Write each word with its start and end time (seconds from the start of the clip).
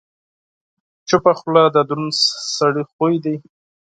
چپه 1.09 1.31
خوله، 1.39 1.63
د 1.75 1.77
دروند 1.89 2.13
سړي 2.57 2.83
خوی 2.91 3.15
دی. 3.23 3.35